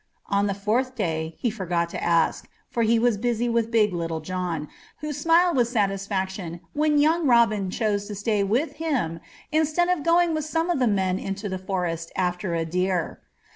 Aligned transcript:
On 0.31 0.47
the 0.47 0.55
fourth 0.55 0.95
day 0.95 1.35
he 1.37 1.51
forgot 1.51 1.87
to 1.89 2.03
ask, 2.03 2.47
for 2.71 2.81
he 2.81 2.97
was 2.97 3.17
busy 3.19 3.47
with 3.47 3.69
big 3.69 3.93
Little 3.93 4.19
John, 4.19 4.67
who 5.01 5.13
smiled 5.13 5.55
with 5.55 5.67
satisfaction 5.67 6.59
when 6.73 6.97
young 6.97 7.27
Robin 7.27 7.69
chose 7.69 8.07
to 8.07 8.15
stay 8.15 8.43
with 8.43 8.77
him 8.77 9.19
instead 9.51 9.89
of 9.89 10.01
going 10.01 10.33
with 10.33 10.45
some 10.45 10.71
of 10.71 10.79
the 10.79 10.87
men 10.87 11.19
into 11.19 11.47
the 11.47 11.59
forest 11.59 12.11
after 12.15 12.55
a 12.55 12.65
deer. 12.65 13.21